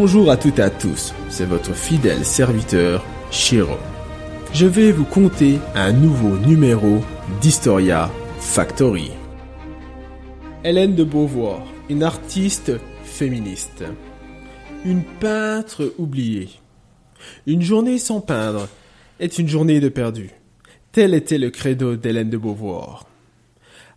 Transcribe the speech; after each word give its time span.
Bonjour 0.00 0.30
à 0.30 0.36
toutes 0.36 0.60
et 0.60 0.62
à 0.62 0.70
tous, 0.70 1.12
c'est 1.28 1.44
votre 1.44 1.74
fidèle 1.74 2.24
serviteur, 2.24 3.04
Shiro. 3.32 3.74
Je 4.52 4.64
vais 4.64 4.92
vous 4.92 5.04
conter 5.04 5.58
un 5.74 5.90
nouveau 5.90 6.38
numéro 6.38 7.00
d'Historia 7.40 8.08
Factory. 8.38 9.10
Hélène 10.62 10.94
de 10.94 11.02
Beauvoir, 11.02 11.66
une 11.90 12.04
artiste 12.04 12.70
féministe. 13.02 13.82
Une 14.84 15.02
peintre 15.02 15.92
oubliée. 15.98 16.50
Une 17.48 17.62
journée 17.62 17.98
sans 17.98 18.20
peindre 18.20 18.68
est 19.18 19.40
une 19.40 19.48
journée 19.48 19.80
de 19.80 19.88
perdu. 19.88 20.30
Tel 20.92 21.12
était 21.12 21.38
le 21.38 21.50
credo 21.50 21.96
d'Hélène 21.96 22.30
de 22.30 22.38
Beauvoir. 22.38 23.04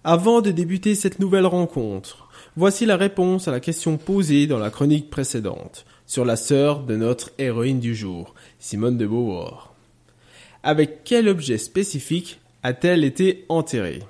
Avant 0.03 0.41
de 0.41 0.49
débuter 0.49 0.95
cette 0.95 1.19
nouvelle 1.19 1.45
rencontre, 1.45 2.27
voici 2.57 2.87
la 2.87 2.97
réponse 2.97 3.47
à 3.47 3.51
la 3.51 3.59
question 3.59 3.97
posée 3.97 4.47
dans 4.47 4.57
la 4.57 4.71
chronique 4.71 5.11
précédente 5.11 5.85
sur 6.11 6.25
la 6.25 6.35
sœur 6.35 6.81
de 6.81 6.97
notre 6.97 7.31
héroïne 7.37 7.79
du 7.79 7.95
jour, 7.95 8.35
Simone 8.59 8.97
de 8.97 9.07
Beauvoir. 9.07 9.73
Avec 10.61 11.05
quel 11.05 11.29
objet 11.29 11.57
spécifique 11.57 12.41
a-t-elle 12.63 13.05
été 13.05 13.45
enterrée? 13.47 14.03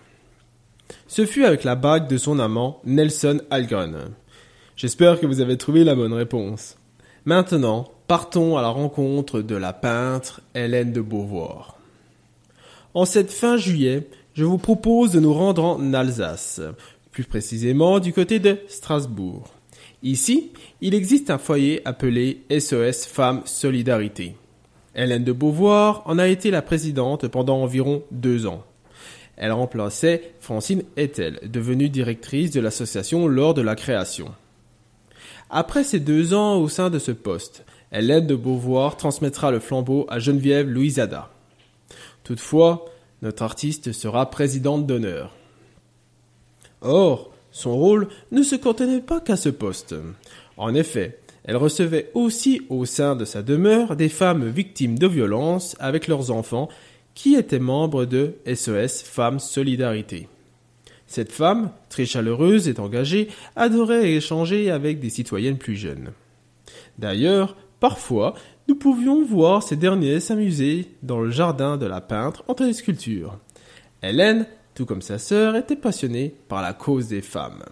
Ce 1.05 1.27
fut 1.27 1.45
avec 1.45 1.63
la 1.63 1.75
bague 1.75 2.07
de 2.07 2.17
son 2.17 2.39
amant 2.39 2.81
Nelson 2.85 3.39
Algren. 3.51 4.15
J'espère 4.75 5.19
que 5.19 5.27
vous 5.27 5.41
avez 5.41 5.57
trouvé 5.57 5.83
la 5.83 5.93
bonne 5.93 6.13
réponse. 6.13 6.75
Maintenant, 7.25 7.91
partons 8.07 8.57
à 8.57 8.63
la 8.63 8.69
rencontre 8.69 9.43
de 9.43 9.55
la 9.55 9.71
peintre 9.71 10.41
Hélène 10.55 10.93
de 10.93 11.01
Beauvoir. 11.01 11.77
En 12.95 13.05
cette 13.05 13.31
fin 13.31 13.57
juillet, 13.57 14.07
je 14.33 14.43
vous 14.43 14.57
propose 14.57 15.11
de 15.11 15.19
nous 15.19 15.35
rendre 15.35 15.63
en 15.63 15.93
Alsace, 15.93 16.61
plus 17.11 17.25
précisément 17.25 17.99
du 17.99 18.11
côté 18.11 18.39
de 18.39 18.57
Strasbourg. 18.67 19.53
Ici, 20.03 20.51
il 20.81 20.95
existe 20.95 21.29
un 21.29 21.37
foyer 21.37 21.81
appelé 21.85 22.41
SOS 22.49 23.05
Femmes 23.05 23.43
Solidarité. 23.45 24.35
Hélène 24.95 25.23
de 25.23 25.31
Beauvoir 25.31 26.01
en 26.05 26.17
a 26.17 26.27
été 26.27 26.49
la 26.49 26.63
présidente 26.63 27.27
pendant 27.27 27.61
environ 27.61 28.03
deux 28.09 28.47
ans. 28.47 28.63
Elle 29.37 29.51
remplaçait 29.51 30.33
Francine 30.39 30.83
Ettel, 30.97 31.39
devenue 31.43 31.89
directrice 31.89 32.51
de 32.51 32.59
l'association 32.59 33.27
lors 33.27 33.53
de 33.53 33.61
la 33.61 33.75
création. 33.75 34.33
Après 35.51 35.83
ces 35.83 35.99
deux 35.99 36.33
ans 36.33 36.57
au 36.57 36.67
sein 36.67 36.89
de 36.89 36.99
ce 36.99 37.11
poste, 37.11 37.63
Hélène 37.91 38.25
de 38.25 38.35
Beauvoir 38.35 38.97
transmettra 38.97 39.51
le 39.51 39.59
flambeau 39.59 40.05
à 40.09 40.17
Geneviève 40.17 40.67
Louisada. 40.67 41.29
Toutefois, 42.23 42.85
notre 43.21 43.43
artiste 43.43 43.91
sera 43.91 44.29
présidente 44.29 44.87
d'honneur. 44.87 45.35
Or, 46.81 47.30
son 47.51 47.75
rôle 47.75 48.07
ne 48.31 48.43
se 48.43 48.55
contenait 48.55 49.01
pas 49.01 49.19
qu'à 49.19 49.35
ce 49.35 49.49
poste. 49.49 49.95
En 50.57 50.73
effet, 50.73 51.19
elle 51.43 51.57
recevait 51.57 52.11
aussi 52.13 52.61
au 52.69 52.85
sein 52.85 53.15
de 53.15 53.25
sa 53.25 53.41
demeure 53.41 53.95
des 53.95 54.09
femmes 54.09 54.47
victimes 54.47 54.97
de 54.97 55.07
violences 55.07 55.75
avec 55.79 56.07
leurs 56.07 56.31
enfants 56.31 56.69
qui 57.13 57.35
étaient 57.35 57.59
membres 57.59 58.05
de 58.05 58.35
SOS 58.45 59.01
Femmes 59.03 59.39
Solidarité. 59.39 60.27
Cette 61.07 61.31
femme, 61.31 61.71
très 61.89 62.05
chaleureuse 62.05 62.69
et 62.69 62.79
engagée, 62.79 63.27
adorait 63.55 64.13
échanger 64.13 64.71
avec 64.71 64.99
des 64.99 65.09
citoyennes 65.09 65.57
plus 65.57 65.75
jeunes. 65.75 66.11
D'ailleurs, 66.99 67.57
parfois, 67.81 68.35
nous 68.69 68.75
pouvions 68.75 69.25
voir 69.25 69.63
ces 69.63 69.75
derniers 69.75 70.21
s'amuser 70.21 70.87
dans 71.03 71.19
le 71.19 71.31
jardin 71.31 71.75
de 71.75 71.85
la 71.85 71.99
peintre 71.99 72.45
entre 72.47 72.63
les 72.63 72.73
sculptures. 72.73 73.37
Hélène, 74.01 74.45
tout 74.73 74.85
comme 74.85 75.01
sa 75.01 75.17
sœur, 75.17 75.55
était 75.55 75.75
passionnée 75.75 76.33
par 76.47 76.61
la 76.61 76.73
cause 76.73 77.07
des 77.07 77.21
femmes. 77.21 77.63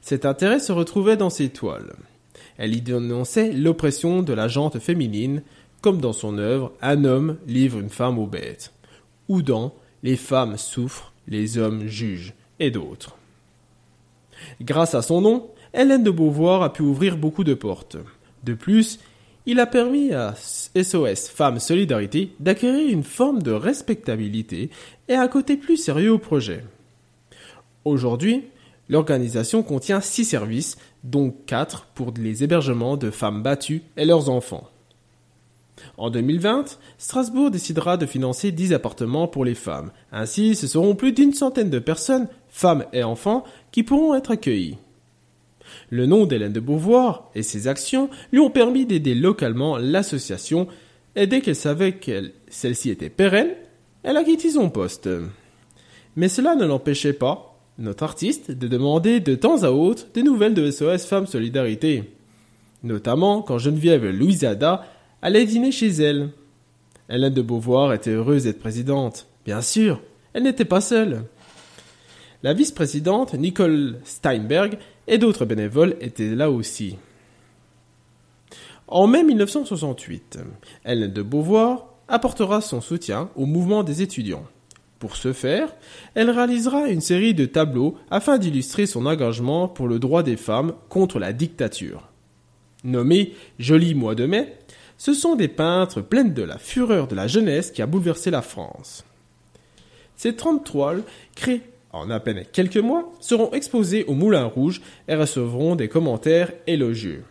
Cet 0.00 0.24
intérêt 0.24 0.60
se 0.60 0.72
retrouvait 0.72 1.16
dans 1.16 1.30
ses 1.30 1.50
toiles. 1.50 1.94
Elle 2.56 2.74
y 2.74 2.80
dénonçait 2.80 3.52
l'oppression 3.52 4.22
de 4.22 4.32
la 4.32 4.48
jante 4.48 4.78
féminine, 4.78 5.42
comme 5.80 6.00
dans 6.00 6.12
son 6.12 6.38
œuvre 6.38 6.72
Un 6.82 7.04
homme 7.04 7.36
livre 7.46 7.78
une 7.78 7.90
femme 7.90 8.18
aux 8.18 8.26
bêtes, 8.26 8.72
ou 9.28 9.42
dans 9.42 9.74
Les 10.02 10.16
femmes 10.16 10.56
souffrent 10.56 11.12
les 11.28 11.58
hommes 11.58 11.86
jugent, 11.86 12.34
et 12.58 12.70
d'autres. 12.70 13.16
Grâce 14.60 14.94
à 14.94 15.02
son 15.02 15.20
nom, 15.20 15.50
Hélène 15.72 16.02
de 16.02 16.10
Beauvoir 16.10 16.62
a 16.62 16.72
pu 16.72 16.82
ouvrir 16.82 17.16
beaucoup 17.16 17.44
de 17.44 17.54
portes. 17.54 17.96
De 18.44 18.54
plus, 18.54 18.98
il 19.50 19.58
a 19.58 19.66
permis 19.66 20.12
à 20.12 20.36
SOS 20.36 21.28
Femmes 21.28 21.58
Solidarité 21.58 22.30
d'acquérir 22.38 22.88
une 22.88 23.02
forme 23.02 23.42
de 23.42 23.50
respectabilité 23.50 24.70
et 25.08 25.14
un 25.14 25.26
côté 25.26 25.56
plus 25.56 25.76
sérieux 25.76 26.12
au 26.12 26.18
projet. 26.18 26.62
Aujourd'hui, 27.84 28.44
l'organisation 28.88 29.64
contient 29.64 30.00
six 30.00 30.24
services, 30.24 30.76
dont 31.02 31.34
quatre 31.46 31.86
pour 31.96 32.14
les 32.16 32.44
hébergements 32.44 32.96
de 32.96 33.10
femmes 33.10 33.42
battues 33.42 33.82
et 33.96 34.04
leurs 34.04 34.30
enfants. 34.30 34.68
En 35.96 36.10
2020, 36.10 36.78
Strasbourg 36.98 37.50
décidera 37.50 37.96
de 37.96 38.06
financer 38.06 38.52
10 38.52 38.72
appartements 38.72 39.26
pour 39.26 39.44
les 39.44 39.56
femmes. 39.56 39.90
Ainsi, 40.12 40.54
ce 40.54 40.68
seront 40.68 40.94
plus 40.94 41.10
d'une 41.10 41.34
centaine 41.34 41.70
de 41.70 41.80
personnes, 41.80 42.28
femmes 42.50 42.84
et 42.92 43.02
enfants, 43.02 43.42
qui 43.72 43.82
pourront 43.82 44.14
être 44.14 44.30
accueillis. 44.30 44.78
Le 45.90 46.06
nom 46.06 46.26
d'Hélène 46.26 46.52
de 46.52 46.60
Beauvoir 46.60 47.30
et 47.34 47.42
ses 47.42 47.68
actions 47.68 48.10
lui 48.32 48.40
ont 48.40 48.50
permis 48.50 48.86
d'aider 48.86 49.14
localement 49.14 49.76
l'association 49.78 50.68
et 51.16 51.26
dès 51.26 51.40
qu'elle 51.40 51.56
savait 51.56 51.92
que 51.92 52.30
celle-ci 52.48 52.90
était 52.90 53.10
pérenne, 53.10 53.50
elle 54.02 54.16
a 54.16 54.24
quitté 54.24 54.50
son 54.50 54.70
poste. 54.70 55.08
Mais 56.16 56.28
cela 56.28 56.54
ne 56.54 56.64
l'empêchait 56.64 57.12
pas, 57.12 57.58
notre 57.78 58.04
artiste, 58.04 58.50
de 58.50 58.68
demander 58.68 59.20
de 59.20 59.34
temps 59.34 59.62
à 59.62 59.70
autre 59.70 60.06
des 60.14 60.22
nouvelles 60.22 60.54
de 60.54 60.70
SOS 60.70 61.06
Femmes 61.06 61.26
Solidarité. 61.26 62.04
Notamment 62.82 63.42
quand 63.42 63.58
Geneviève 63.58 64.06
Louisada 64.06 64.86
allait 65.22 65.44
dîner 65.44 65.72
chez 65.72 65.88
elle. 65.88 66.30
Hélène 67.08 67.34
de 67.34 67.42
Beauvoir 67.42 67.92
était 67.92 68.10
heureuse 68.10 68.44
d'être 68.44 68.60
présidente. 68.60 69.26
Bien 69.44 69.62
sûr, 69.62 70.00
elle 70.32 70.44
n'était 70.44 70.64
pas 70.64 70.80
seule. 70.80 71.24
La 72.42 72.54
vice-présidente, 72.54 73.34
Nicole 73.34 73.98
Steinberg, 74.04 74.78
et 75.06 75.18
d'autres 75.18 75.44
bénévoles 75.44 75.96
étaient 76.00 76.34
là 76.34 76.50
aussi. 76.50 76.96
En 78.88 79.06
mai 79.06 79.22
1968, 79.22 80.38
Hélène 80.86 81.12
de 81.12 81.22
Beauvoir 81.22 81.86
apportera 82.08 82.60
son 82.60 82.80
soutien 82.80 83.28
au 83.36 83.44
mouvement 83.44 83.82
des 83.82 84.00
étudiants. 84.02 84.44
Pour 84.98 85.16
ce 85.16 85.32
faire, 85.32 85.74
elle 86.14 86.30
réalisera 86.30 86.88
une 86.88 87.00
série 87.00 87.34
de 87.34 87.44
tableaux 87.46 87.96
afin 88.10 88.38
d'illustrer 88.38 88.86
son 88.86 89.06
engagement 89.06 89.68
pour 89.68 89.86
le 89.86 89.98
droit 89.98 90.22
des 90.22 90.36
femmes 90.36 90.74
contre 90.88 91.18
la 91.18 91.32
dictature. 91.32 92.08
Nommé 92.84 93.34
Joli 93.58 93.94
mois 93.94 94.14
de 94.14 94.26
mai, 94.26 94.56
ce 94.96 95.12
sont 95.12 95.36
des 95.36 95.48
peintres 95.48 96.00
pleines 96.00 96.34
de 96.34 96.42
la 96.42 96.58
fureur 96.58 97.06
de 97.06 97.14
la 97.14 97.26
jeunesse 97.26 97.70
qui 97.70 97.82
a 97.82 97.86
bouleversé 97.86 98.30
la 98.30 98.42
France. 98.42 99.04
Ces 100.16 100.36
30 100.36 100.64
toiles, 100.64 101.02
créées 101.34 101.62
en 101.92 102.10
à 102.10 102.20
peine 102.20 102.44
quelques 102.52 102.76
mois, 102.76 103.12
seront 103.20 103.50
exposées 103.52 104.04
au 104.04 104.14
Moulin 104.14 104.44
Rouge 104.44 104.80
et 105.08 105.14
recevront 105.14 105.76
des 105.76 105.88
commentaires 105.88 106.52
élogieux. 106.66 107.24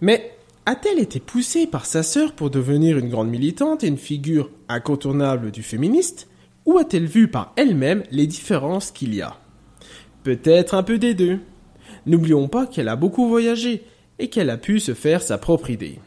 Mais 0.00 0.32
a-t-elle 0.66 0.98
été 0.98 1.20
poussée 1.20 1.66
par 1.66 1.86
sa 1.86 2.02
sœur 2.02 2.32
pour 2.32 2.50
devenir 2.50 2.98
une 2.98 3.08
grande 3.08 3.30
militante 3.30 3.84
et 3.84 3.88
une 3.88 3.98
figure 3.98 4.50
incontournable 4.68 5.50
du 5.50 5.62
féministe, 5.62 6.28
ou 6.66 6.78
a-t-elle 6.78 7.06
vu 7.06 7.28
par 7.28 7.52
elle-même 7.56 8.04
les 8.10 8.26
différences 8.26 8.90
qu'il 8.90 9.14
y 9.14 9.22
a? 9.22 9.38
Peut-être 10.22 10.74
un 10.74 10.84
peu 10.84 10.98
des 10.98 11.14
deux. 11.14 11.40
N'oublions 12.06 12.48
pas 12.48 12.66
qu'elle 12.66 12.88
a 12.88 12.96
beaucoup 12.96 13.28
voyagé 13.28 13.84
et 14.18 14.28
qu'elle 14.28 14.50
a 14.50 14.56
pu 14.56 14.78
se 14.78 14.94
faire 14.94 15.22
sa 15.22 15.38
propre 15.38 15.70
idée. 15.70 15.98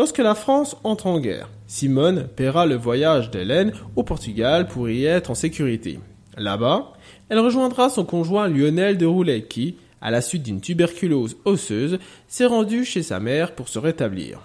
Lorsque 0.00 0.16
la 0.16 0.34
France 0.34 0.78
entre 0.82 1.08
en 1.08 1.20
guerre, 1.20 1.50
Simone 1.66 2.26
paiera 2.34 2.64
le 2.64 2.74
voyage 2.74 3.30
d'Hélène 3.30 3.74
au 3.96 4.02
Portugal 4.02 4.66
pour 4.66 4.88
y 4.88 5.04
être 5.04 5.30
en 5.30 5.34
sécurité. 5.34 6.00
Là-bas, 6.38 6.94
elle 7.28 7.38
rejoindra 7.38 7.90
son 7.90 8.06
conjoint 8.06 8.48
Lionel 8.48 8.96
de 8.96 9.04
Roulet 9.04 9.42
qui, 9.42 9.76
à 10.00 10.10
la 10.10 10.22
suite 10.22 10.42
d'une 10.42 10.62
tuberculose 10.62 11.36
osseuse, 11.44 11.98
s'est 12.28 12.46
rendu 12.46 12.86
chez 12.86 13.02
sa 13.02 13.20
mère 13.20 13.54
pour 13.54 13.68
se 13.68 13.78
rétablir. 13.78 14.40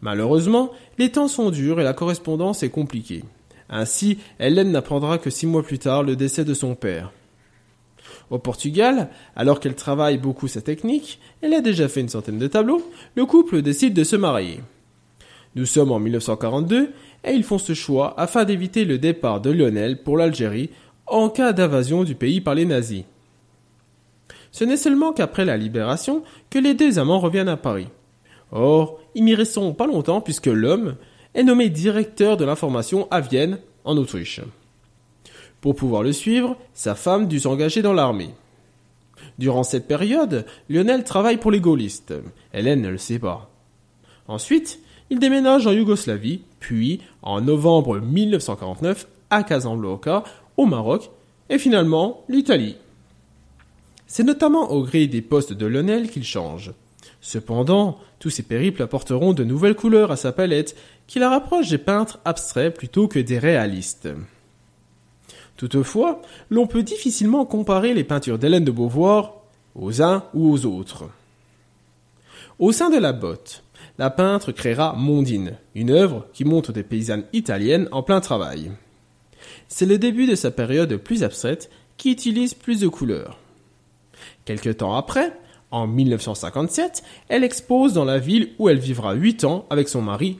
Malheureusement, 0.00 0.72
les 0.98 1.12
temps 1.12 1.28
sont 1.28 1.52
durs 1.52 1.80
et 1.80 1.84
la 1.84 1.94
correspondance 1.94 2.64
est 2.64 2.70
compliquée. 2.70 3.22
Ainsi, 3.68 4.18
Hélène 4.40 4.72
n'apprendra 4.72 5.18
que 5.18 5.30
six 5.30 5.46
mois 5.46 5.62
plus 5.62 5.78
tard 5.78 6.02
le 6.02 6.16
décès 6.16 6.44
de 6.44 6.54
son 6.54 6.74
père. 6.74 7.12
Au 8.30 8.38
Portugal, 8.38 9.08
alors 9.34 9.58
qu'elle 9.58 9.74
travaille 9.74 10.16
beaucoup 10.16 10.46
sa 10.46 10.60
technique, 10.60 11.18
elle 11.42 11.52
a 11.52 11.60
déjà 11.60 11.88
fait 11.88 12.00
une 12.00 12.08
centaine 12.08 12.38
de 12.38 12.46
tableaux, 12.46 12.82
le 13.16 13.26
couple 13.26 13.60
décide 13.60 13.92
de 13.92 14.04
se 14.04 14.14
marier. 14.14 14.60
Nous 15.56 15.66
sommes 15.66 15.90
en 15.90 15.98
1942 15.98 16.92
et 17.24 17.32
ils 17.32 17.42
font 17.42 17.58
ce 17.58 17.74
choix 17.74 18.14
afin 18.18 18.44
d'éviter 18.44 18.84
le 18.84 18.98
départ 18.98 19.40
de 19.40 19.50
Lionel 19.50 20.02
pour 20.02 20.16
l'Algérie 20.16 20.70
en 21.06 21.28
cas 21.28 21.52
d'invasion 21.52 22.04
du 22.04 22.14
pays 22.14 22.40
par 22.40 22.54
les 22.54 22.66
nazis. 22.66 23.02
Ce 24.52 24.62
n'est 24.64 24.76
seulement 24.76 25.12
qu'après 25.12 25.44
la 25.44 25.56
libération 25.56 26.22
que 26.50 26.58
les 26.60 26.74
deux 26.74 27.00
amants 27.00 27.18
reviennent 27.18 27.48
à 27.48 27.56
Paris. 27.56 27.88
Or, 28.52 29.00
ils 29.16 29.24
n'y 29.24 29.34
resteront 29.34 29.74
pas 29.74 29.86
longtemps 29.86 30.20
puisque 30.20 30.46
l'homme 30.46 30.94
est 31.34 31.42
nommé 31.42 31.68
directeur 31.68 32.36
de 32.36 32.44
l'information 32.44 33.08
à 33.10 33.20
Vienne, 33.20 33.58
en 33.84 33.96
Autriche. 33.96 34.40
Pour 35.60 35.74
pouvoir 35.74 36.02
le 36.02 36.12
suivre, 36.12 36.56
sa 36.74 36.94
femme 36.94 37.28
dut 37.28 37.40
s'engager 37.40 37.82
dans 37.82 37.92
l'armée. 37.92 38.30
Durant 39.38 39.62
cette 39.62 39.86
période, 39.86 40.46
Lionel 40.68 41.04
travaille 41.04 41.36
pour 41.36 41.50
les 41.50 41.60
gaullistes. 41.60 42.14
Hélène 42.52 42.82
ne 42.82 42.88
le 42.88 42.98
sait 42.98 43.18
pas. 43.18 43.50
Ensuite, 44.28 44.80
il 45.10 45.18
déménage 45.18 45.66
en 45.66 45.72
Yougoslavie, 45.72 46.42
puis, 46.60 47.00
en 47.22 47.40
novembre 47.40 48.00
1949, 48.00 49.06
à 49.28 49.42
Casablanca, 49.42 50.24
au 50.56 50.66
Maroc, 50.66 51.10
et 51.48 51.58
finalement 51.58 52.24
l'Italie. 52.28 52.76
C'est 54.06 54.24
notamment 54.24 54.70
au 54.70 54.82
gré 54.82 55.06
des 55.06 55.22
postes 55.22 55.52
de 55.52 55.66
Lionel 55.66 56.10
qu'il 56.10 56.24
change. 56.24 56.72
Cependant, 57.20 57.98
tous 58.18 58.30
ces 58.30 58.42
périples 58.42 58.82
apporteront 58.82 59.32
de 59.32 59.44
nouvelles 59.44 59.74
couleurs 59.74 60.10
à 60.10 60.16
sa 60.16 60.32
palette, 60.32 60.76
qui 61.06 61.18
la 61.18 61.28
rapproche 61.28 61.68
des 61.68 61.78
peintres 61.78 62.18
abstraits 62.24 62.74
plutôt 62.74 63.08
que 63.08 63.18
des 63.18 63.38
réalistes. 63.38 64.08
Toutefois, 65.60 66.22
l'on 66.48 66.66
peut 66.66 66.82
difficilement 66.82 67.44
comparer 67.44 67.92
les 67.92 68.02
peintures 68.02 68.38
d'Hélène 68.38 68.64
de 68.64 68.70
Beauvoir 68.70 69.34
aux 69.74 70.00
uns 70.00 70.24
ou 70.32 70.50
aux 70.50 70.64
autres. 70.64 71.10
Au 72.58 72.72
sein 72.72 72.88
de 72.88 72.96
la 72.96 73.12
botte, 73.12 73.62
la 73.98 74.08
peintre 74.08 74.52
créera 74.52 74.94
Mondine, 74.96 75.58
une 75.74 75.90
œuvre 75.90 76.26
qui 76.32 76.46
montre 76.46 76.72
des 76.72 76.82
paysannes 76.82 77.26
italiennes 77.34 77.90
en 77.92 78.02
plein 78.02 78.22
travail. 78.22 78.72
C'est 79.68 79.84
le 79.84 79.98
début 79.98 80.26
de 80.26 80.34
sa 80.34 80.50
période 80.50 80.96
plus 80.96 81.24
abstraite 81.24 81.68
qui 81.98 82.10
utilise 82.10 82.54
plus 82.54 82.80
de 82.80 82.88
couleurs. 82.88 83.36
Quelque 84.46 84.70
temps 84.70 84.94
après, 84.94 85.30
en 85.70 85.86
1957, 85.86 87.02
elle 87.28 87.44
expose 87.44 87.92
dans 87.92 88.06
la 88.06 88.18
ville 88.18 88.52
où 88.58 88.70
elle 88.70 88.78
vivra 88.78 89.12
huit 89.12 89.44
ans 89.44 89.66
avec 89.68 89.90
son 89.90 90.00
mari 90.00 90.38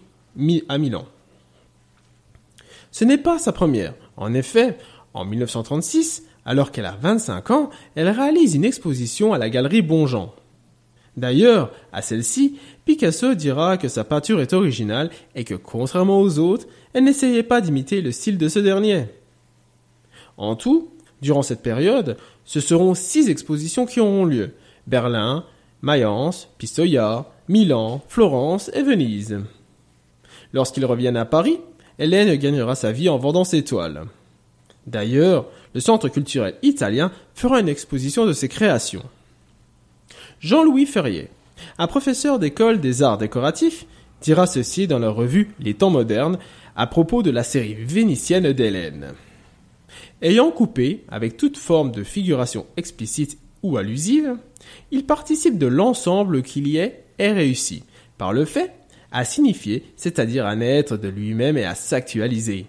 à 0.70 0.78
Milan. 0.78 1.04
Ce 2.90 3.04
n'est 3.04 3.18
pas 3.18 3.38
sa 3.38 3.52
première. 3.52 3.92
En 4.16 4.34
effet, 4.34 4.76
en 5.14 5.24
1936, 5.24 6.24
alors 6.44 6.70
qu'elle 6.72 6.86
a 6.86 6.96
25 7.00 7.50
ans, 7.50 7.70
elle 7.94 8.08
réalise 8.08 8.54
une 8.54 8.64
exposition 8.64 9.32
à 9.32 9.38
la 9.38 9.50
galerie 9.50 9.82
Bonjean. 9.82 10.32
D'ailleurs, 11.16 11.72
à 11.92 12.02
celle-ci, 12.02 12.58
Picasso 12.84 13.34
dira 13.34 13.76
que 13.76 13.88
sa 13.88 14.04
peinture 14.04 14.40
est 14.40 14.52
originale 14.52 15.10
et 15.34 15.44
que, 15.44 15.54
contrairement 15.54 16.20
aux 16.20 16.38
autres, 16.38 16.66
elle 16.92 17.04
n'essayait 17.04 17.42
pas 17.42 17.60
d'imiter 17.60 18.00
le 18.00 18.12
style 18.12 18.38
de 18.38 18.48
ce 18.48 18.58
dernier. 18.58 19.06
En 20.36 20.56
tout, 20.56 20.90
durant 21.20 21.42
cette 21.42 21.62
période, 21.62 22.16
ce 22.44 22.60
seront 22.60 22.94
six 22.94 23.28
expositions 23.28 23.86
qui 23.86 24.00
auront 24.00 24.24
lieu. 24.24 24.54
Berlin, 24.86 25.44
Mayence, 25.82 26.48
Pistoia, 26.58 27.30
Milan, 27.48 28.02
Florence 28.08 28.70
et 28.74 28.82
Venise. 28.82 29.40
Lorsqu'ils 30.52 30.84
reviennent 30.84 31.16
à 31.16 31.24
Paris, 31.24 31.58
Hélène 31.98 32.34
gagnera 32.36 32.74
sa 32.74 32.92
vie 32.92 33.08
en 33.08 33.18
vendant 33.18 33.44
ses 33.44 33.62
toiles. 33.62 34.04
D'ailleurs, 34.86 35.46
le 35.74 35.80
Centre 35.80 36.08
culturel 36.08 36.54
italien 36.62 37.12
fera 37.34 37.60
une 37.60 37.68
exposition 37.68 38.26
de 38.26 38.32
ses 38.32 38.48
créations. 38.48 39.04
Jean-Louis 40.40 40.86
Ferrier, 40.86 41.28
un 41.78 41.86
professeur 41.86 42.38
d'école 42.38 42.80
des 42.80 43.02
arts 43.02 43.18
décoratifs, 43.18 43.86
dira 44.22 44.46
ceci 44.46 44.86
dans 44.86 44.98
la 44.98 45.10
revue 45.10 45.50
Les 45.60 45.74
temps 45.74 45.90
modernes 45.90 46.38
à 46.76 46.86
propos 46.86 47.22
de 47.22 47.30
la 47.30 47.42
série 47.42 47.74
vénitienne 47.74 48.52
d'Hélène. 48.52 49.12
Ayant 50.22 50.50
coupé 50.50 51.04
avec 51.08 51.36
toute 51.36 51.56
forme 51.56 51.92
de 51.92 52.04
figuration 52.04 52.66
explicite 52.76 53.38
ou 53.62 53.76
allusive, 53.76 54.36
il 54.90 55.04
participe 55.04 55.58
de 55.58 55.66
l'ensemble 55.66 56.42
qu'il 56.42 56.68
y 56.68 56.76
est 56.76 57.04
et 57.18 57.32
réussit, 57.32 57.84
par 58.18 58.32
le 58.32 58.44
fait, 58.44 58.72
à 59.12 59.24
signifier, 59.24 59.84
c'est-à-dire 59.96 60.46
à 60.46 60.56
naître 60.56 60.96
de 60.96 61.08
lui-même 61.08 61.58
et 61.58 61.64
à 61.64 61.74
s'actualiser. 61.74 62.66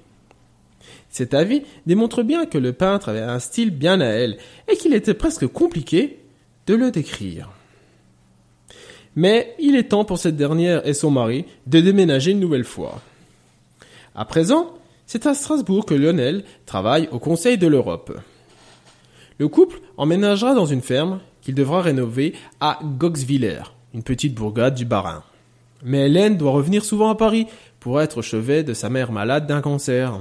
Cet 1.11 1.33
avis 1.33 1.63
démontre 1.85 2.23
bien 2.23 2.45
que 2.45 2.57
le 2.57 2.73
peintre 2.73 3.09
avait 3.09 3.19
un 3.19 3.39
style 3.39 3.69
bien 3.69 3.99
à 4.01 4.05
elle 4.05 4.37
et 4.67 4.77
qu'il 4.77 4.93
était 4.93 5.13
presque 5.13 5.45
compliqué 5.45 6.19
de 6.67 6.73
le 6.73 6.89
décrire. 6.89 7.49
Mais 9.15 9.55
il 9.59 9.75
est 9.75 9.89
temps 9.89 10.05
pour 10.05 10.17
cette 10.17 10.37
dernière 10.37 10.87
et 10.87 10.93
son 10.93 11.11
mari 11.11 11.45
de 11.67 11.81
déménager 11.81 12.31
une 12.31 12.39
nouvelle 12.39 12.63
fois. 12.63 13.01
À 14.15 14.23
présent, 14.23 14.73
c'est 15.05 15.25
à 15.25 15.33
Strasbourg 15.33 15.85
que 15.85 15.93
Lionel 15.93 16.45
travaille 16.65 17.09
au 17.11 17.19
Conseil 17.19 17.57
de 17.57 17.67
l'Europe. 17.67 18.17
Le 19.37 19.49
couple 19.49 19.81
emménagera 19.97 20.53
dans 20.53 20.65
une 20.65 20.81
ferme 20.81 21.19
qu'il 21.41 21.55
devra 21.55 21.81
rénover 21.81 22.35
à 22.61 22.79
Goxwiller, 22.83 23.63
une 23.93 24.03
petite 24.03 24.35
bourgade 24.35 24.75
du 24.75 24.85
Bas-Rhin. 24.85 25.23
Mais 25.83 26.05
Hélène 26.05 26.37
doit 26.37 26.51
revenir 26.51 26.85
souvent 26.85 27.09
à 27.09 27.15
Paris 27.15 27.47
pour 27.79 27.99
être 27.99 28.19
au 28.19 28.21
chevet 28.21 28.63
de 28.63 28.73
sa 28.73 28.89
mère 28.89 29.11
malade 29.11 29.47
d'un 29.47 29.61
cancer. 29.61 30.19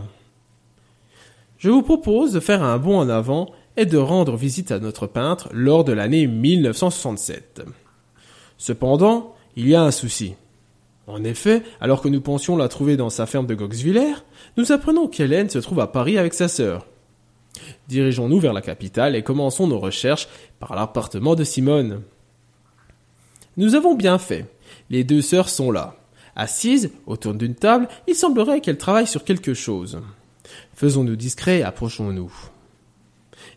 Je 1.61 1.69
vous 1.69 1.83
propose 1.83 2.33
de 2.33 2.41
faire 2.41 2.63
un 2.63 2.79
bond 2.79 2.99
en 2.99 3.11
avant 3.11 3.51
et 3.77 3.85
de 3.85 3.99
rendre 3.99 4.35
visite 4.35 4.73
à 4.73 4.79
notre 4.79 5.07
peintre 5.07 5.51
lors 5.53 5.85
de 5.85 5.93
l'année 5.93 6.27
1967. 6.27 7.63
Cependant, 8.57 9.35
il 9.57 9.69
y 9.69 9.75
a 9.75 9.83
un 9.83 9.91
souci. 9.91 10.37
En 11.07 11.23
effet, 11.23 11.63
alors 11.83 12.01
que 12.01 12.09
nous 12.09 12.23
pensions 12.23 12.57
la 12.57 12.69
trouver 12.69 12.97
dans 12.97 13.11
sa 13.11 13.27
ferme 13.27 13.47
de 13.47 13.55
Goxwiller, 13.55 14.15
nous 14.57 14.73
apprenons 14.73 15.07
qu'Hélène 15.07 15.51
se 15.51 15.59
trouve 15.59 15.81
à 15.81 15.87
Paris 15.87 16.17
avec 16.17 16.33
sa 16.33 16.49
sœur. 16.49 16.87
Dirigeons-nous 17.89 18.41
vers 18.41 18.55
la 18.55 18.63
capitale 18.63 19.15
et 19.15 19.23
commençons 19.23 19.67
nos 19.67 19.79
recherches 19.79 20.29
par 20.61 20.75
l'appartement 20.75 21.35
de 21.35 21.45
Simone. 21.45 22.01
Nous 23.59 23.75
avons 23.75 23.95
bien 23.95 24.17
fait. 24.17 24.47
Les 24.89 25.05
deux 25.05 25.21
sœurs 25.21 25.51
sont 25.51 25.71
là. 25.71 25.97
Assises 26.37 26.91
autour 27.07 27.35
d'une 27.35 27.55
table, 27.55 27.87
il 28.09 28.15
semblerait 28.15 28.63
qu'elles 28.63 28.79
travaillent 28.79 29.07
sur 29.07 29.25
quelque 29.25 29.53
chose. 29.53 30.01
Faisons-nous 30.75 31.17
discrets 31.17 31.59
et 31.59 31.63
approchons-nous. 31.63 32.33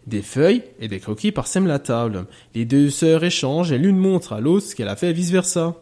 Des 0.07 0.21
feuilles 0.21 0.63
et 0.79 0.87
des 0.87 0.99
croquis 0.99 1.31
parsèment 1.31 1.67
la 1.67 1.79
table. 1.79 2.25
Les 2.55 2.65
deux 2.65 2.89
sœurs 2.89 3.23
échangent 3.23 3.71
et 3.71 3.77
l'une 3.77 3.97
montre 3.97 4.33
à 4.33 4.41
l'autre 4.41 4.67
ce 4.67 4.75
qu'elle 4.75 4.89
a 4.89 4.95
fait 4.95 5.13
vice-versa. 5.13 5.75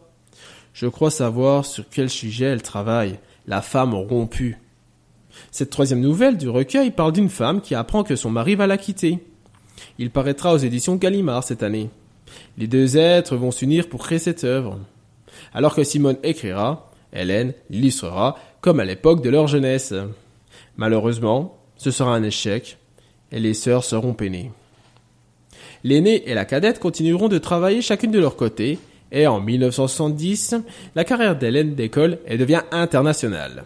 Je 0.74 0.86
crois 0.86 1.10
savoir 1.10 1.64
sur 1.64 1.84
quel 1.90 2.08
sujet 2.08 2.46
elle 2.46 2.62
travaille. 2.62 3.18
La 3.46 3.60
femme 3.60 3.94
rompue. 3.94 4.58
Cette 5.50 5.70
troisième 5.70 6.00
nouvelle 6.00 6.36
du 6.36 6.48
recueil 6.48 6.90
parle 6.90 7.12
d'une 7.12 7.28
femme 7.28 7.60
qui 7.60 7.74
apprend 7.74 8.04
que 8.04 8.16
son 8.16 8.30
mari 8.30 8.54
va 8.54 8.66
la 8.66 8.78
quitter. 8.78 9.18
Il 9.98 10.10
paraîtra 10.10 10.52
aux 10.52 10.58
éditions 10.58 10.96
Gallimard 10.96 11.44
cette 11.44 11.62
année. 11.62 11.90
Les 12.58 12.66
deux 12.66 12.96
êtres 12.96 13.36
vont 13.36 13.50
s'unir 13.50 13.88
pour 13.88 14.02
créer 14.02 14.18
cette 14.18 14.44
œuvre. 14.44 14.78
Alors 15.52 15.74
que 15.74 15.84
Simone 15.84 16.18
écrira, 16.22 16.90
Hélène 17.12 17.52
l'illustrera 17.68 18.38
comme 18.60 18.80
à 18.80 18.84
l'époque 18.84 19.22
de 19.22 19.30
leur 19.30 19.48
jeunesse. 19.48 19.92
Malheureusement, 20.76 21.58
ce 21.76 21.90
sera 21.90 22.14
un 22.14 22.22
échec, 22.22 22.78
et 23.30 23.40
les 23.40 23.54
sœurs 23.54 23.84
seront 23.84 24.14
peinées. 24.14 24.50
L'aînée 25.84 26.28
et 26.30 26.34
la 26.34 26.44
cadette 26.44 26.78
continueront 26.78 27.28
de 27.28 27.38
travailler 27.38 27.82
chacune 27.82 28.10
de 28.10 28.18
leur 28.20 28.36
côté, 28.36 28.78
et 29.10 29.26
en 29.26 29.40
1970, 29.40 30.54
la 30.94 31.04
carrière 31.04 31.36
d'Hélène 31.36 31.74
d'école 31.74 32.18
devient 32.28 32.62
internationale. 32.70 33.64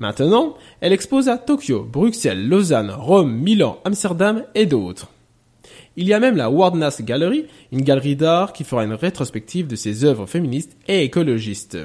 Maintenant, 0.00 0.56
elle 0.80 0.92
expose 0.92 1.28
à 1.28 1.38
Tokyo, 1.38 1.84
Bruxelles, 1.84 2.48
Lausanne, 2.48 2.90
Rome, 2.90 3.32
Milan, 3.32 3.78
Amsterdam 3.84 4.44
et 4.54 4.66
d'autres. 4.66 5.08
Il 5.96 6.08
y 6.08 6.14
a 6.14 6.20
même 6.20 6.36
la 6.36 6.50
Wardnas 6.50 7.00
Gallery, 7.02 7.46
une 7.70 7.82
galerie 7.82 8.16
d'art 8.16 8.52
qui 8.52 8.64
fera 8.64 8.84
une 8.84 8.94
rétrospective 8.94 9.66
de 9.66 9.76
ses 9.76 10.04
œuvres 10.04 10.26
féministes 10.26 10.76
et 10.88 11.04
écologistes. 11.04 11.78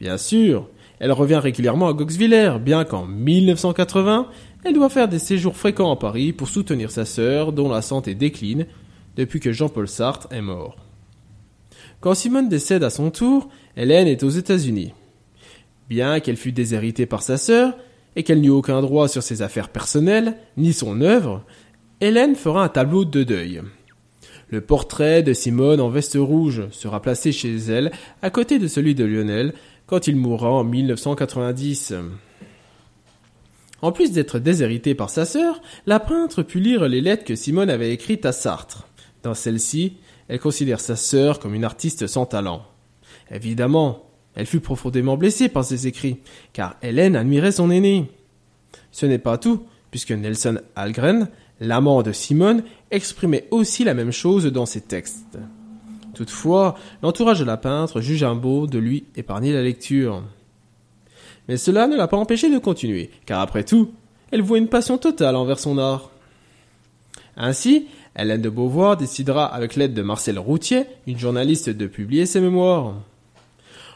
Bien 0.00 0.16
sûr, 0.16 0.68
elle 1.00 1.12
revient 1.12 1.40
régulièrement 1.42 1.88
à 1.88 1.92
Goxwiller, 1.92 2.58
bien 2.60 2.84
qu'en 2.84 3.06
1980, 3.06 4.28
elle 4.64 4.74
doit 4.74 4.88
faire 4.88 5.08
des 5.08 5.18
séjours 5.18 5.56
fréquents 5.56 5.92
à 5.92 5.96
Paris 5.96 6.32
pour 6.32 6.48
soutenir 6.48 6.90
sa 6.90 7.04
sœur, 7.04 7.52
dont 7.52 7.68
la 7.68 7.82
santé 7.82 8.14
décline 8.14 8.66
depuis 9.16 9.40
que 9.40 9.52
Jean-Paul 9.52 9.88
Sartre 9.88 10.28
est 10.30 10.40
mort. 10.40 10.76
Quand 12.00 12.14
Simone 12.14 12.48
décède 12.48 12.84
à 12.84 12.90
son 12.90 13.10
tour, 13.10 13.48
Hélène 13.76 14.06
est 14.06 14.22
aux 14.22 14.28
États-Unis. 14.30 14.92
Bien 15.88 16.20
qu'elle 16.20 16.36
fût 16.36 16.52
déshéritée 16.52 17.06
par 17.06 17.22
sa 17.22 17.36
sœur, 17.36 17.74
et 18.16 18.24
qu'elle 18.24 18.40
n'eut 18.40 18.50
aucun 18.50 18.80
droit 18.80 19.06
sur 19.06 19.22
ses 19.22 19.42
affaires 19.42 19.68
personnelles, 19.68 20.34
ni 20.56 20.72
son 20.72 21.00
œuvre, 21.00 21.44
Hélène 22.00 22.34
fera 22.34 22.64
un 22.64 22.68
tableau 22.68 23.04
de 23.04 23.22
deuil. 23.22 23.62
Le 24.50 24.60
portrait 24.60 25.22
de 25.22 25.32
Simone 25.32 25.80
en 25.80 25.88
veste 25.88 26.16
rouge 26.18 26.62
sera 26.70 27.02
placé 27.02 27.32
chez 27.32 27.56
elle, 27.56 27.92
à 28.22 28.30
côté 28.30 28.58
de 28.58 28.66
celui 28.66 28.94
de 28.94 29.04
Lionel, 29.04 29.52
quand 29.88 30.06
il 30.06 30.14
mourra 30.16 30.50
en 30.50 30.62
1990. 30.62 31.94
En 33.80 33.90
plus 33.90 34.12
d'être 34.12 34.38
déshéritée 34.38 34.94
par 34.94 35.10
sa 35.10 35.24
sœur, 35.24 35.60
la 35.86 35.98
peintre 35.98 36.42
put 36.42 36.60
lire 36.60 36.86
les 36.88 37.00
lettres 37.00 37.24
que 37.24 37.34
Simone 37.34 37.70
avait 37.70 37.92
écrites 37.92 38.26
à 38.26 38.32
Sartre. 38.32 38.86
Dans 39.22 39.34
celles-ci, 39.34 39.96
elle 40.28 40.40
considère 40.40 40.80
sa 40.80 40.94
sœur 40.94 41.40
comme 41.40 41.54
une 41.54 41.64
artiste 41.64 42.06
sans 42.06 42.26
talent. 42.26 42.66
Évidemment, 43.30 44.10
elle 44.34 44.46
fut 44.46 44.60
profondément 44.60 45.16
blessée 45.16 45.48
par 45.48 45.64
ces 45.64 45.86
écrits, 45.86 46.18
car 46.52 46.76
Hélène 46.82 47.16
admirait 47.16 47.52
son 47.52 47.70
aînée. 47.70 48.10
Ce 48.92 49.06
n'est 49.06 49.18
pas 49.18 49.38
tout, 49.38 49.64
puisque 49.90 50.12
Nelson 50.12 50.60
Algren, 50.76 51.28
l'amant 51.60 52.02
de 52.02 52.12
Simone, 52.12 52.62
exprimait 52.90 53.48
aussi 53.50 53.84
la 53.84 53.94
même 53.94 54.12
chose 54.12 54.44
dans 54.46 54.66
ses 54.66 54.82
textes. 54.82 55.38
Toutefois, 56.18 56.74
l'entourage 57.00 57.38
de 57.38 57.44
la 57.44 57.56
peintre 57.56 58.00
juge 58.00 58.24
un 58.24 58.34
beau 58.34 58.66
de 58.66 58.80
lui 58.80 59.04
épargner 59.14 59.52
la 59.52 59.62
lecture. 59.62 60.24
Mais 61.46 61.56
cela 61.56 61.86
ne 61.86 61.94
l'a 61.94 62.08
pas 62.08 62.16
empêché 62.16 62.50
de 62.50 62.58
continuer, 62.58 63.10
car 63.24 63.38
après 63.40 63.62
tout, 63.62 63.92
elle 64.32 64.42
voit 64.42 64.58
une 64.58 64.66
passion 64.66 64.98
totale 64.98 65.36
envers 65.36 65.60
son 65.60 65.78
art. 65.78 66.10
Ainsi, 67.36 67.86
Hélène 68.16 68.42
de 68.42 68.50
Beauvoir 68.50 68.96
décidera 68.96 69.46
avec 69.46 69.76
l'aide 69.76 69.94
de 69.94 70.02
Marcel 70.02 70.40
Routier, 70.40 70.86
une 71.06 71.20
journaliste, 71.20 71.70
de 71.70 71.86
publier 71.86 72.26
ses 72.26 72.40
mémoires. 72.40 72.94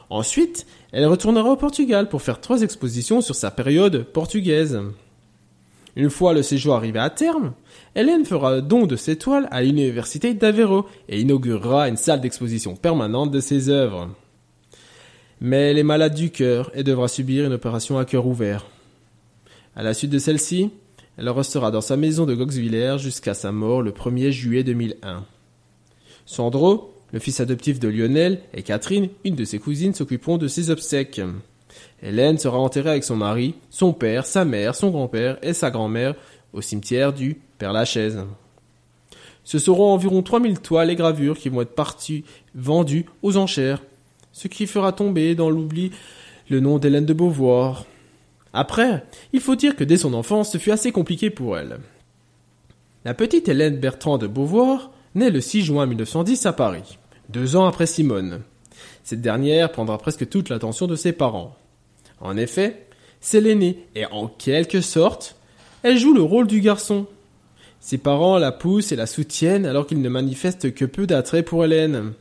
Ensuite, 0.09 0.65
elle 0.93 1.07
retournera 1.07 1.51
au 1.51 1.57
Portugal 1.57 2.09
pour 2.09 2.23
faire 2.23 2.41
trois 2.41 2.63
expositions 2.63 3.21
sur 3.21 3.35
sa 3.35 3.51
période 3.51 4.05
portugaise. 4.05 4.81
Une 5.95 6.11
fois 6.11 6.33
le 6.33 6.43
séjour 6.43 6.75
arrivé 6.75 6.99
à 6.99 7.11
terme, 7.11 7.53
Hélène 7.95 8.25
fera 8.25 8.61
don 8.63 8.87
de 8.87 8.97
ses 8.97 9.17
toiles 9.17 9.49
à 9.51 9.63
l'université 9.63 10.33
d'Aveiro 10.33 10.87
et 11.09 11.21
inaugurera 11.21 11.89
une 11.89 11.99
salle 11.99 12.21
d'exposition 12.21 12.77
permanente 12.77 13.31
de 13.31 13.41
ses 13.41 13.69
œuvres. 13.69 14.09
Mais 15.41 15.71
elle 15.71 15.79
est 15.79 15.83
malade 15.83 16.15
du 16.15 16.31
cœur 16.31 16.71
et 16.75 16.83
devra 16.83 17.09
subir 17.09 17.45
une 17.45 17.53
opération 17.53 17.99
à 17.99 18.07
cœur 18.07 18.27
ouvert. 18.27 18.67
À 19.77 19.83
la 19.83 19.93
suite 19.93 20.11
de 20.11 20.19
celle-ci, 20.19 20.71
elle 21.19 21.29
restera 21.29 21.71
dans 21.71 21.81
sa 21.83 21.99
maison 21.99 22.25
de 22.25 22.35
Goxwiller 22.35 22.97
jusqu'à 22.99 23.35
sa 23.35 23.53
mort 23.53 23.83
le 23.83 23.91
1er 23.91 24.31
juillet 24.31 24.65
2001. 24.65 25.27
Sandro, 26.25 26.95
le 27.13 27.19
fils 27.19 27.41
adoptif 27.41 27.79
de 27.79 27.89
Lionel, 27.89 28.41
et 28.55 28.63
Catherine, 28.63 29.09
une 29.25 29.35
de 29.35 29.45
ses 29.45 29.59
cousines, 29.59 29.93
s'occuperont 29.93 30.39
de 30.39 30.49
ses 30.49 30.71
obsèques. 30.71 31.21
Hélène 32.03 32.39
sera 32.39 32.59
enterrée 32.59 32.91
avec 32.91 33.05
son 33.05 33.17
mari, 33.17 33.55
son 33.71 33.93
père, 33.93 34.27
sa 34.27 34.45
mère, 34.45 34.75
son 34.75 34.91
grand-père 34.91 35.39
et 35.43 35.53
sa 35.53 35.71
grand-mère 35.71 36.15
au 36.53 36.61
cimetière 36.61 37.13
du 37.13 37.41
Père-Lachaise. 37.59 38.25
Ce 39.45 39.59
seront 39.59 39.93
environ 39.93 40.23
3000 40.23 40.61
toiles 40.61 40.91
et 40.91 40.97
gravures 40.97 41.39
qui 41.39 41.49
vont 41.49 41.63
être 41.63 41.75
parties 41.75 42.25
vendues 42.55 43.07
aux 43.23 43.37
enchères, 43.37 43.83
ce 44.33 44.49
qui 44.49 44.67
fera 44.67 44.93
tomber 44.93 45.35
dans 45.35 45.51
l'oubli 45.51 45.91
le 46.49 46.61
nom 46.61 46.79
d'Hélène 46.79 47.07
de 47.07 47.13
Beauvoir. 47.13 47.85
Après, 48.53 49.05
il 49.33 49.41
faut 49.41 49.57
dire 49.57 49.77
que 49.77 49.85
dès 49.85 49.97
son 49.97 50.15
enfance, 50.15 50.53
ce 50.53 50.59
fut 50.59 50.71
assez 50.71 50.93
compliqué 50.93 51.31
pour 51.31 51.57
elle. 51.57 51.79
La 53.05 53.15
petite 53.15 53.49
Hélène 53.49 53.79
Bertrand 53.79 54.19
de 54.19 54.27
Beauvoir 54.27 54.91
naît 55.15 55.31
le 55.31 55.41
6 55.41 55.63
juin 55.63 55.87
1910 55.87 56.47
à 56.47 56.53
Paris, 56.53 56.99
deux 57.29 57.57
ans 57.57 57.67
après 57.67 57.87
Simone. 57.87 58.43
Cette 59.03 59.21
dernière 59.21 59.73
prendra 59.73 59.99
presque 59.99 60.29
toute 60.29 60.49
l'attention 60.49 60.87
de 60.87 60.95
ses 60.95 61.13
parents. 61.13 61.57
En 62.23 62.37
effet, 62.37 62.87
c'est 63.21 63.41
l'aînée, 63.41 63.85
et 63.95 64.07
en 64.07 64.29
quelque 64.29 64.81
sorte, 64.81 65.37
elle 65.83 65.99
joue 65.99 66.15
le 66.15 66.23
rôle 66.23 66.47
du 66.47 66.61
garçon. 66.61 67.07
Ses 67.81 67.99
parents 67.99 68.39
la 68.39 68.53
poussent 68.53 68.93
et 68.93 68.97
la 68.97 69.07
soutiennent 69.07 69.67
alors 69.67 69.87
qu'ils 69.87 70.01
ne 70.01 70.09
manifestent 70.09 70.73
que 70.73 70.85
peu 70.85 71.07
d'attrait 71.07 71.43
pour 71.43 71.65
Hélène. 71.65 72.13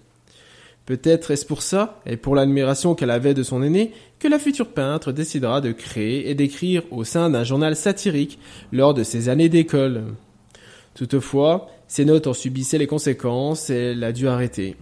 Peut-être 0.87 1.29
est-ce 1.29 1.45
pour 1.45 1.61
ça, 1.61 2.01
et 2.07 2.17
pour 2.17 2.35
l'admiration 2.35 2.95
qu'elle 2.95 3.11
avait 3.11 3.35
de 3.35 3.43
son 3.43 3.61
aîné, 3.61 3.91
que 4.17 4.27
la 4.27 4.39
future 4.39 4.69
peintre 4.69 5.11
décidera 5.11 5.61
de 5.61 5.71
créer 5.71 6.29
et 6.29 6.33
d'écrire 6.33 6.81
au 6.89 7.03
sein 7.03 7.29
d'un 7.29 7.43
journal 7.43 7.75
satirique 7.75 8.39
lors 8.71 8.95
de 8.95 9.03
ses 9.03 9.29
années 9.29 9.49
d'école. 9.49 10.03
Toutefois, 10.95 11.69
ses 11.87 12.05
notes 12.05 12.25
en 12.25 12.33
subissaient 12.33 12.79
les 12.79 12.87
conséquences 12.87 13.69
et 13.69 13.91
elle 13.91 14.03
a 14.03 14.11
dû 14.11 14.27
arrêter. 14.27 14.75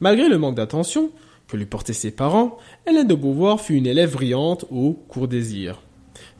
Malgré 0.00 0.28
le 0.28 0.38
manque 0.38 0.56
d'attention, 0.56 1.10
que 1.50 1.56
lui 1.56 1.66
portaient 1.66 1.92
ses 1.92 2.10
parents, 2.10 2.58
Hélène 2.86 3.08
de 3.08 3.14
Beauvoir 3.14 3.60
fut 3.60 3.74
une 3.74 3.86
élève 3.86 4.12
brillante 4.12 4.64
au 4.70 4.92
cours 4.92 5.28
désir. 5.28 5.82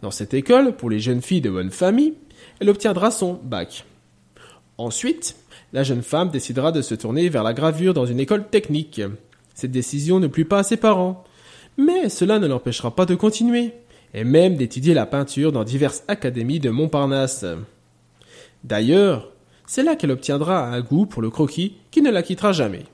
Dans 0.02 0.11
cette 0.11 0.35
école, 0.35 0.76
pour 0.76 0.88
les 0.88 1.00
jeunes 1.00 1.23
filles 1.23 1.40
de 1.40 1.50
bonne 1.50 1.71
famille, 1.71 2.14
elle 2.61 2.71
obtiendra 2.71 3.11
son 3.11 3.40
bac. 3.43 3.85
Ensuite, 4.79 5.37
la 5.73 5.83
jeune 5.83 6.02
femme 6.02 6.31
décidera 6.31 6.73
de 6.73 6.83
se 6.83 6.95
tourner 6.95 7.29
vers 7.29 7.43
la 7.43 7.52
gravure 7.52 7.93
dans 7.93 8.07
une 8.07 8.21
école 8.21 8.49
technique. 8.49 9.02
Cette 9.55 9.73
décision 9.73 10.21
ne 10.21 10.26
plut 10.26 10.47
pas 10.47 10.61
à 10.61 10.62
ses 10.62 10.76
parents, 10.76 11.25
mais 11.76 12.09
cela 12.09 12.38
ne 12.38 12.47
l'empêchera 12.47 12.95
pas 12.95 13.07
de 13.07 13.14
continuer, 13.14 13.73
et 14.14 14.25
même 14.25 14.57
d'étudier 14.57 14.95
la 14.95 15.07
peinture 15.07 15.52
dans 15.52 15.64
diverses 15.64 16.02
académies 16.09 16.61
de 16.61 16.71
Montparnasse. 16.71 17.45
D'ailleurs, 18.64 19.33
c'est 19.67 19.83
là 19.83 19.97
qu'elle 19.97 20.11
obtiendra 20.11 20.67
un 20.67 20.81
goût 20.81 21.07
pour 21.07 21.23
le 21.23 21.31
croquis 21.31 21.76
qui 21.90 22.02
ne 22.02 22.11
la 22.11 22.23
quittera 22.23 22.52
jamais. 22.52 22.85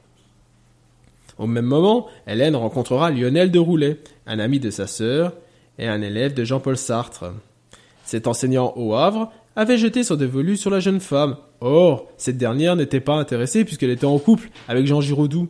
Au 1.38 1.46
même 1.46 1.66
moment, 1.66 2.06
Hélène 2.26 2.56
rencontrera 2.56 3.10
Lionel 3.10 3.50
de 3.50 3.58
Roulet, 3.58 3.98
un 4.26 4.38
ami 4.38 4.58
de 4.58 4.70
sa 4.70 4.86
sœur 4.86 5.32
et 5.78 5.86
un 5.86 6.00
élève 6.00 6.34
de 6.34 6.44
Jean-Paul 6.44 6.76
Sartre. 6.76 7.32
Cet 8.04 8.26
enseignant 8.26 8.72
au 8.76 8.94
Havre 8.94 9.30
avait 9.54 9.78
jeté 9.78 10.04
son 10.04 10.16
dévolu 10.16 10.56
sur 10.56 10.70
la 10.70 10.80
jeune 10.80 11.00
femme. 11.00 11.36
Or, 11.60 12.06
cette 12.16 12.38
dernière 12.38 12.76
n'était 12.76 13.00
pas 13.00 13.14
intéressée 13.14 13.64
puisqu'elle 13.64 13.90
était 13.90 14.06
en 14.06 14.18
couple 14.18 14.50
avec 14.68 14.86
Jean 14.86 15.00
Giraudoux. 15.00 15.48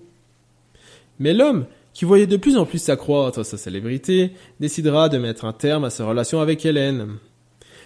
Mais 1.19 1.35
l'homme, 1.35 1.67
qui 1.93 2.05
voyait 2.05 2.27
de 2.27 2.37
plus 2.37 2.57
en 2.57 2.67
plus 2.67 2.79
s'accroître 2.79 3.45
sa 3.45 3.57
célébrité, 3.57 4.33
décidera 4.61 5.09
de 5.09 5.19
mettre 5.19 5.45
un 5.45 5.53
terme 5.53 5.85
à 5.85 5.91
sa 5.91 6.05
relation 6.05 6.41
avec 6.41 6.65
Hélène. 6.65 7.17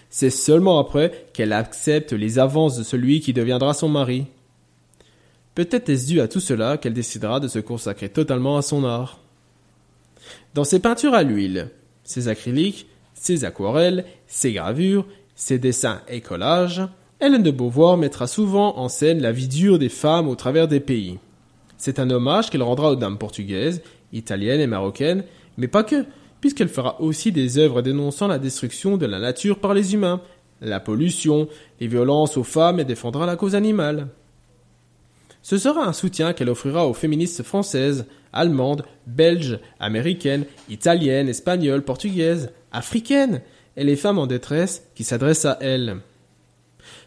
C'est 0.09 0.29
seulement 0.29 0.79
après 0.79 1.29
qu'elle 1.33 1.53
accepte 1.53 2.11
les 2.11 2.37
avances 2.37 2.77
de 2.77 2.83
celui 2.83 3.21
qui 3.21 3.31
deviendra 3.31 3.73
son 3.73 3.87
mari. 3.87 4.25
Peut-être 5.55 5.89
est-ce 5.89 6.07
dû 6.07 6.21
à 6.21 6.27
tout 6.27 6.39
cela 6.39 6.77
qu'elle 6.77 6.93
décidera 6.93 7.39
de 7.39 7.47
se 7.47 7.59
consacrer 7.59 8.09
totalement 8.09 8.57
à 8.57 8.61
son 8.61 8.85
art. 8.85 9.19
Dans 10.53 10.63
ses 10.63 10.79
peintures 10.79 11.13
à 11.13 11.23
l'huile, 11.23 11.69
ses 12.03 12.27
acryliques, 12.27 12.87
ses 13.13 13.43
aquarelles, 13.43 14.05
ses 14.27 14.53
gravures, 14.53 15.05
ses 15.35 15.59
dessins 15.59 16.01
et 16.07 16.21
collages, 16.21 16.81
Hélène 17.19 17.43
de 17.43 17.51
Beauvoir 17.51 17.97
mettra 17.97 18.25
souvent 18.25 18.79
en 18.79 18.89
scène 18.89 19.21
la 19.21 19.31
vie 19.31 19.47
dure 19.47 19.77
des 19.77 19.89
femmes 19.89 20.27
au 20.27 20.35
travers 20.35 20.67
des 20.67 20.79
pays. 20.79 21.19
C'est 21.77 21.99
un 21.99 22.09
hommage 22.09 22.49
qu'elle 22.49 22.63
rendra 22.63 22.91
aux 22.91 22.95
dames 22.95 23.17
portugaises, 23.17 23.81
italiennes 24.13 24.59
et 24.59 24.67
marocaines, 24.67 25.23
mais 25.57 25.67
pas 25.67 25.83
que, 25.83 26.05
puisqu'elle 26.39 26.69
fera 26.69 26.99
aussi 27.01 27.31
des 27.31 27.57
œuvres 27.57 27.81
dénonçant 27.81 28.27
la 28.27 28.39
destruction 28.39 28.97
de 28.97 29.05
la 29.05 29.19
nature 29.19 29.59
par 29.59 29.73
les 29.73 29.93
humains, 29.93 30.21
la 30.61 30.79
pollution, 30.79 31.47
les 31.79 31.87
violences 31.87 32.37
aux 32.37 32.43
femmes 32.43 32.79
et 32.79 32.85
défendra 32.85 33.25
la 33.25 33.35
cause 33.35 33.55
animale. 33.55 34.07
Ce 35.41 35.57
sera 35.57 35.85
un 35.85 35.93
soutien 35.93 36.33
qu'elle 36.33 36.49
offrira 36.49 36.87
aux 36.87 36.93
féministes 36.93 37.43
françaises, 37.43 38.05
allemandes, 38.33 38.85
belges, 39.07 39.59
américaines, 39.79 40.45
italiennes, 40.69 41.29
espagnoles, 41.29 41.83
portugaises, 41.83 42.51
africaines, 42.71 43.41
et 43.77 43.83
les 43.83 43.95
femmes 43.95 44.19
en 44.19 44.27
détresse 44.27 44.83
qui 44.95 45.03
s'adressent 45.03 45.45
à 45.45 45.57
elle. 45.61 45.97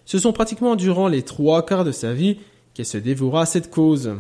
Ce 0.05 0.19
sont 0.19 0.33
pratiquement 0.33 0.77
durant 0.77 1.09
les 1.09 1.23
trois 1.23 1.65
quarts 1.65 1.85
de 1.85 1.93
sa 1.93 2.13
vie 2.13 2.39
qu'elle 2.73 2.87
se 2.87 2.99
dévouera 2.99 3.43
à 3.43 3.47
cette 3.47 3.71
cause. 3.71 4.15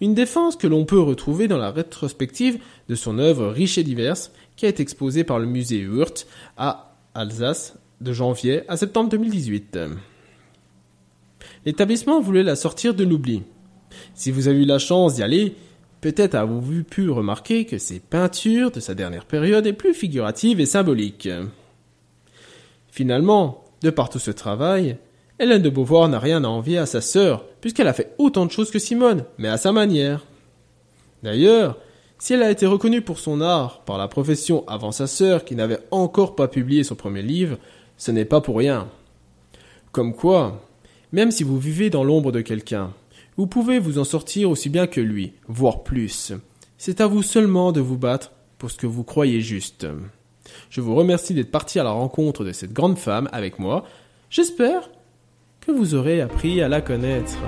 Une 0.00 0.14
défense 0.14 0.56
que 0.56 0.66
l'on 0.66 0.84
peut 0.84 1.00
retrouver 1.00 1.48
dans 1.48 1.58
la 1.58 1.70
rétrospective 1.70 2.58
de 2.88 2.94
son 2.94 3.18
œuvre 3.18 3.48
riche 3.48 3.78
et 3.78 3.84
diverse 3.84 4.32
qui 4.56 4.66
été 4.66 4.82
exposée 4.82 5.24
par 5.24 5.38
le 5.38 5.46
musée 5.46 5.80
Hurt 5.80 6.26
à 6.56 6.94
Alsace 7.14 7.74
de 8.00 8.12
janvier 8.12 8.62
à 8.68 8.76
septembre 8.76 9.10
2018. 9.10 9.78
L'établissement 11.66 12.20
voulait 12.20 12.44
la 12.44 12.54
sortir 12.54 12.94
de 12.94 13.02
l'oubli. 13.02 13.42
Si 14.14 14.30
vous 14.30 14.46
avez 14.46 14.62
eu 14.62 14.64
la 14.64 14.78
chance 14.78 15.14
d'y 15.14 15.22
aller, 15.24 15.56
peut-être 16.00 16.36
avez-vous 16.36 16.84
pu 16.84 17.10
remarquer 17.10 17.66
que 17.66 17.76
ses 17.76 17.98
peintures 17.98 18.70
de 18.70 18.78
sa 18.78 18.94
dernière 18.94 19.24
période 19.24 19.66
est 19.66 19.72
plus 19.72 19.92
figurative 19.92 20.60
et 20.60 20.66
symbolique. 20.66 21.28
Finalement, 22.88 23.64
de 23.82 23.90
par 23.90 24.08
tout 24.08 24.20
ce 24.20 24.30
travail, 24.30 24.96
Hélène 25.40 25.60
de 25.60 25.68
Beauvoir 25.68 26.08
n'a 26.08 26.20
rien 26.20 26.44
à 26.44 26.48
envier 26.48 26.78
à 26.78 26.86
sa 26.86 27.00
sœur, 27.00 27.44
puisqu'elle 27.60 27.88
a 27.88 27.92
fait 27.92 28.14
autant 28.18 28.46
de 28.46 28.52
choses 28.52 28.70
que 28.70 28.78
Simone, 28.78 29.24
mais 29.36 29.48
à 29.48 29.58
sa 29.58 29.72
manière. 29.72 30.24
D'ailleurs, 31.24 31.78
si 32.18 32.32
elle 32.32 32.44
a 32.44 32.50
été 32.50 32.64
reconnue 32.64 33.02
pour 33.02 33.18
son 33.18 33.40
art 33.40 33.80
par 33.80 33.98
la 33.98 34.06
profession 34.06 34.66
avant 34.68 34.92
sa 34.92 35.08
sœur 35.08 35.44
qui 35.44 35.56
n'avait 35.56 35.80
encore 35.90 36.36
pas 36.36 36.46
publié 36.46 36.84
son 36.84 36.94
premier 36.94 37.22
livre, 37.22 37.58
ce 37.98 38.12
n'est 38.12 38.24
pas 38.24 38.40
pour 38.40 38.56
rien. 38.56 38.88
Comme 39.90 40.14
quoi, 40.14 40.62
même 41.12 41.30
si 41.30 41.44
vous 41.44 41.58
vivez 41.58 41.90
dans 41.90 42.04
l'ombre 42.04 42.32
de 42.32 42.40
quelqu'un, 42.40 42.92
vous 43.36 43.46
pouvez 43.46 43.78
vous 43.78 43.98
en 43.98 44.04
sortir 44.04 44.50
aussi 44.50 44.68
bien 44.68 44.86
que 44.86 45.00
lui, 45.00 45.32
voire 45.46 45.82
plus. 45.82 46.32
C'est 46.78 47.00
à 47.00 47.06
vous 47.06 47.22
seulement 47.22 47.72
de 47.72 47.80
vous 47.80 47.98
battre 47.98 48.32
pour 48.58 48.70
ce 48.70 48.76
que 48.76 48.86
vous 48.86 49.04
croyez 49.04 49.40
juste. 49.40 49.86
Je 50.70 50.80
vous 50.80 50.94
remercie 50.94 51.34
d'être 51.34 51.50
parti 51.50 51.78
à 51.78 51.84
la 51.84 51.90
rencontre 51.90 52.44
de 52.44 52.52
cette 52.52 52.72
grande 52.72 52.98
femme 52.98 53.28
avec 53.32 53.58
moi. 53.58 53.84
J'espère 54.30 54.90
que 55.60 55.72
vous 55.72 55.94
aurez 55.94 56.20
appris 56.20 56.62
à 56.62 56.68
la 56.68 56.80
connaître. 56.80 57.38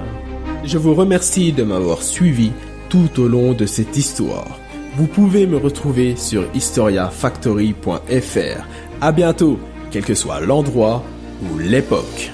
Je 0.64 0.78
vous 0.78 0.94
remercie 0.94 1.52
de 1.52 1.62
m'avoir 1.62 2.02
suivi 2.02 2.50
tout 2.88 3.08
au 3.18 3.28
long 3.28 3.52
de 3.52 3.66
cette 3.66 3.96
histoire. 3.96 4.58
Vous 4.96 5.06
pouvez 5.06 5.46
me 5.46 5.56
retrouver 5.56 6.16
sur 6.16 6.44
historiafactory.fr. 6.54 8.66
À 9.00 9.12
bientôt, 9.12 9.58
quel 9.90 10.04
que 10.04 10.14
soit 10.14 10.40
l'endroit 10.40 11.04
ou 11.42 11.58
l'époque. 11.58 12.32